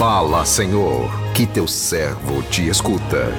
[0.00, 3.34] Fala, Senhor, que teu servo te escuta.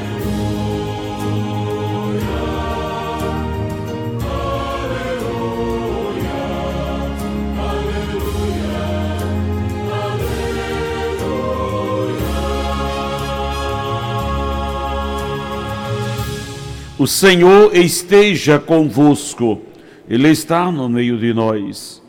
[16.99, 19.63] O Senhor esteja convosco,
[20.07, 22.03] Ele está no meio de nós.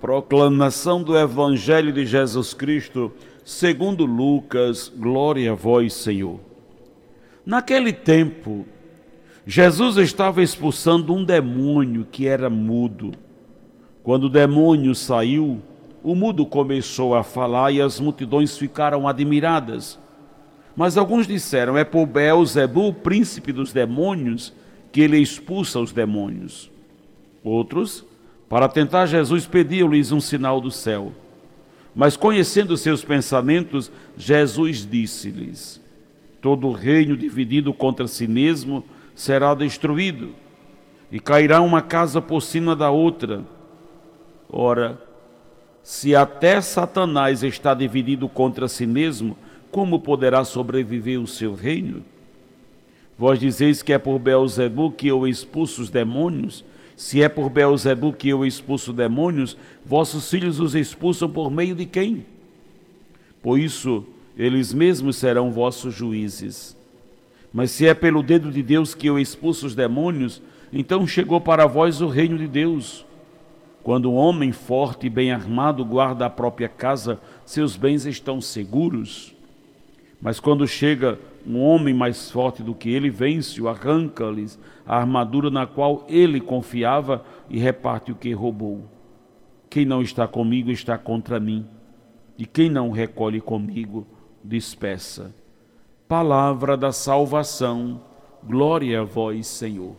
[0.00, 3.12] Proclamação do Evangelho de Jesus Cristo,
[3.44, 6.40] segundo Lucas, glória a vós, Senhor.
[7.44, 8.64] Naquele tempo,
[9.46, 13.12] Jesus estava expulsando um demônio que era mudo.
[14.02, 15.60] Quando o demônio saiu,
[16.02, 19.98] o mudo começou a falar e as multidões ficaram admiradas.
[20.76, 24.52] Mas alguns disseram: é por Beelzebul, príncipe dos demônios,
[24.90, 26.70] que ele expulsa os demônios.
[27.42, 28.04] Outros,
[28.48, 31.12] para tentar Jesus, pediam-lhes um sinal do céu.
[31.94, 35.80] Mas conhecendo seus pensamentos, Jesus disse-lhes:
[36.40, 40.30] Todo reino dividido contra si mesmo será destruído,
[41.10, 43.44] e cairá uma casa por cima da outra.
[44.48, 45.00] Ora,
[45.82, 49.36] se até Satanás está dividido contra si mesmo,
[49.70, 52.04] como poderá sobreviver o seu reino?
[53.18, 56.64] Vós dizeis que é por Beelzebub que eu expulso os demônios?
[57.02, 61.84] Se é por Beelzebub que eu expulso demônios, vossos filhos os expulsam por meio de
[61.84, 62.24] quem?
[63.42, 64.06] Por isso,
[64.38, 66.76] eles mesmos serão vossos juízes.
[67.52, 70.40] Mas se é pelo dedo de Deus que eu expulso os demônios,
[70.72, 73.04] então chegou para vós o reino de Deus.
[73.82, 79.34] Quando um homem forte e bem armado guarda a própria casa, seus bens estão seguros.
[80.22, 84.56] Mas quando chega um homem mais forte do que ele, vence-o, arranca-lhes
[84.86, 88.84] a armadura na qual ele confiava e reparte o que roubou.
[89.68, 91.66] Quem não está comigo está contra mim,
[92.38, 94.06] e quem não recolhe comigo,
[94.44, 95.34] dispersa.
[96.06, 98.00] Palavra da salvação,
[98.44, 99.96] glória a vós, Senhor.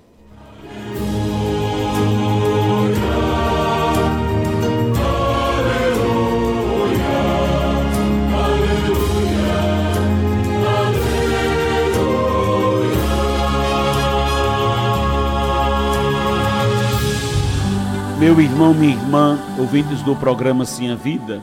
[18.20, 21.42] Meu irmão, minha irmã, ouvintes do programa Sim a Vida,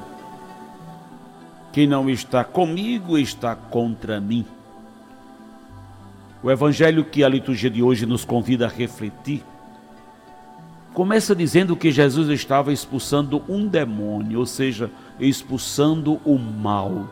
[1.72, 4.46] quem não está comigo está contra mim.
[6.42, 9.44] O evangelho que a liturgia de hoje nos convida a refletir
[10.94, 17.08] começa dizendo que Jesus estava expulsando um demônio, ou seja, expulsando o mal,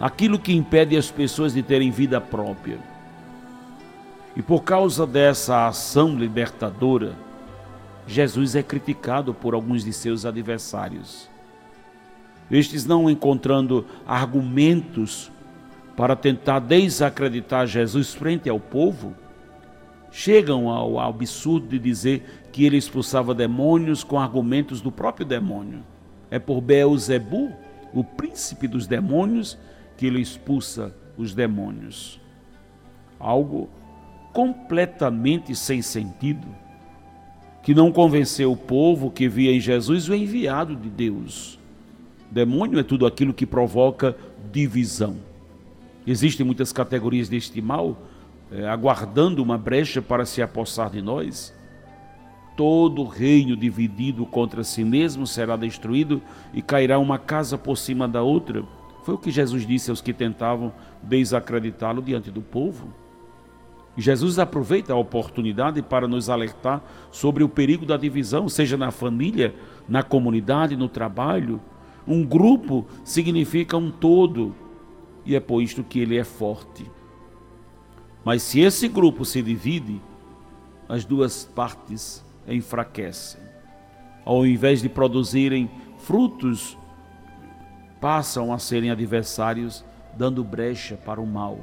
[0.00, 2.78] aquilo que impede as pessoas de terem vida própria.
[4.36, 7.29] E por causa dessa ação libertadora,
[8.10, 11.30] Jesus é criticado por alguns de seus adversários.
[12.50, 15.30] Estes não encontrando argumentos
[15.96, 19.14] para tentar desacreditar Jesus frente ao povo,
[20.10, 25.84] chegam ao absurdo de dizer que ele expulsava demônios com argumentos do próprio demônio.
[26.32, 27.52] É por Beelzebu,
[27.94, 29.56] o príncipe dos demônios,
[29.96, 32.20] que ele expulsa os demônios.
[33.20, 33.70] Algo
[34.32, 36.48] completamente sem sentido
[37.62, 41.58] que não convenceu o povo que via em Jesus o enviado de Deus.
[42.30, 44.16] Demônio é tudo aquilo que provoca
[44.52, 45.16] divisão.
[46.06, 47.96] Existem muitas categorias deste mal,
[48.50, 51.54] é, aguardando uma brecha para se apossar de nós.
[52.56, 56.22] Todo reino dividido contra si mesmo será destruído
[56.52, 58.64] e cairá uma casa por cima da outra.
[59.04, 60.72] Foi o que Jesus disse aos que tentavam
[61.02, 62.88] desacreditá-lo diante do povo.
[63.96, 69.54] Jesus aproveita a oportunidade para nos alertar sobre o perigo da divisão, seja na família,
[69.88, 71.60] na comunidade, no trabalho.
[72.06, 74.54] Um grupo significa um todo,
[75.24, 76.90] e é por isto que ele é forte.
[78.24, 80.00] Mas se esse grupo se divide,
[80.88, 83.40] as duas partes enfraquecem.
[84.24, 86.76] Ao invés de produzirem frutos,
[88.00, 89.84] passam a serem adversários,
[90.16, 91.60] dando brecha para o mal.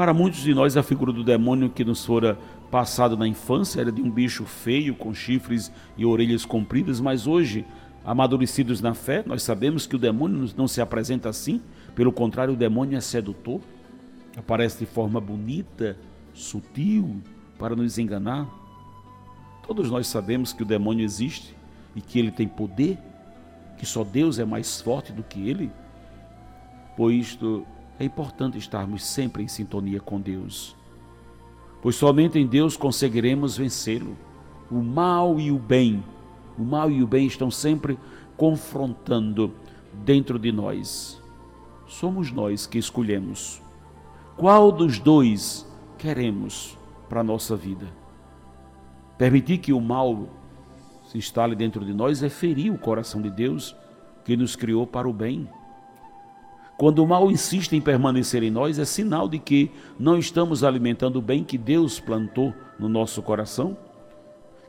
[0.00, 2.38] Para muitos de nós, a figura do demônio que nos fora
[2.70, 7.66] passado na infância era de um bicho feio, com chifres e orelhas compridas, mas hoje,
[8.02, 11.60] amadurecidos na fé, nós sabemos que o demônio não se apresenta assim,
[11.94, 13.60] pelo contrário, o demônio é sedutor,
[14.34, 15.98] aparece de forma bonita,
[16.32, 17.20] sutil,
[17.58, 18.48] para nos enganar.
[19.66, 21.54] Todos nós sabemos que o demônio existe
[21.94, 22.96] e que ele tem poder,
[23.76, 25.70] que só Deus é mais forte do que ele.
[26.96, 27.66] Por isto,
[28.00, 30.74] é importante estarmos sempre em sintonia com Deus,
[31.82, 34.16] pois somente em Deus conseguiremos vencê-lo.
[34.70, 36.02] O mal e o bem,
[36.58, 37.98] o mal e o bem estão sempre
[38.38, 39.52] confrontando
[39.92, 41.20] dentro de nós.
[41.86, 43.60] somos nós que escolhemos.
[44.36, 45.66] Qual dos dois
[45.98, 47.86] queremos para a nossa vida?
[49.18, 50.28] Permitir que o mal
[51.08, 53.76] se instale dentro de nós é ferir o coração de Deus
[54.24, 55.46] que nos criou para o bem.
[56.80, 61.16] Quando o mal insiste em permanecer em nós, é sinal de que não estamos alimentando
[61.16, 63.76] o bem que Deus plantou no nosso coração,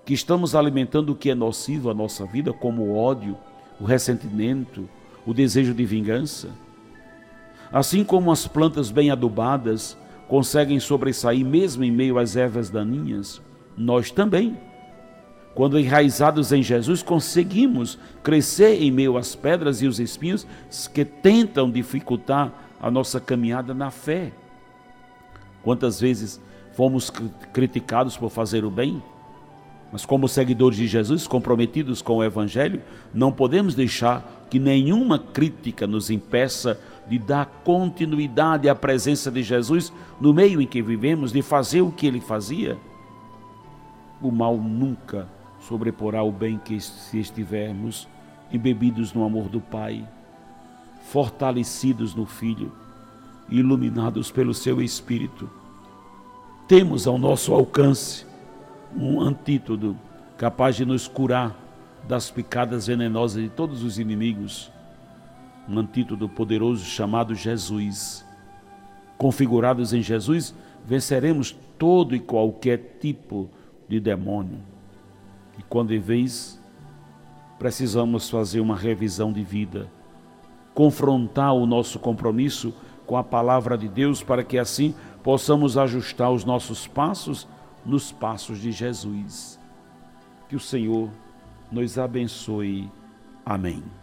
[0.03, 3.37] que estamos alimentando o que é nocivo à nossa vida, como o ódio,
[3.79, 4.89] o ressentimento,
[5.25, 6.49] o desejo de vingança.
[7.71, 9.97] Assim como as plantas bem adubadas
[10.27, 13.41] conseguem sobressair mesmo em meio às ervas daninhas,
[13.77, 14.57] nós também
[15.53, 20.47] quando enraizados em Jesus, conseguimos crescer em meio às pedras e os espinhos
[20.93, 24.31] que tentam dificultar a nossa caminhada na fé.
[25.61, 26.41] Quantas vezes
[26.73, 27.11] fomos
[27.51, 29.03] criticados por fazer o bem?
[29.91, 32.81] Mas, como seguidores de Jesus, comprometidos com o Evangelho,
[33.13, 39.91] não podemos deixar que nenhuma crítica nos impeça de dar continuidade à presença de Jesus
[40.19, 42.77] no meio em que vivemos, de fazer o que ele fazia.
[44.21, 45.27] O mal nunca
[45.61, 48.07] sobreporá o bem que se estivermos
[48.51, 50.07] embebidos no amor do Pai,
[51.03, 52.71] fortalecidos no Filho,
[53.49, 55.49] iluminados pelo seu Espírito.
[56.67, 58.25] Temos ao nosso alcance
[58.95, 59.95] um antídoto
[60.37, 61.55] capaz de nos curar
[62.07, 64.71] das picadas venenosas de todos os inimigos.
[65.69, 68.25] Um antídoto poderoso chamado Jesus.
[69.17, 70.55] Configurados em Jesus,
[70.85, 73.49] venceremos todo e qualquer tipo
[73.87, 74.70] de demônio.
[75.57, 76.59] E quando vez
[77.59, 79.89] precisamos fazer uma revisão de vida,
[80.73, 82.73] confrontar o nosso compromisso
[83.05, 87.47] com a palavra de Deus para que assim possamos ajustar os nossos passos
[87.85, 89.59] nos passos de Jesus.
[90.47, 91.09] Que o Senhor
[91.71, 92.89] nos abençoe.
[93.45, 94.00] Amém.